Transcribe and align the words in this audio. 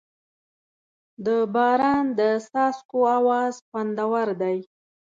د 1.25 1.27
باران 1.53 2.05
د 2.19 2.21
څاڅکو 2.49 2.99
اواز 3.17 3.55
خوندور 3.67 4.27
دی. 4.41 4.57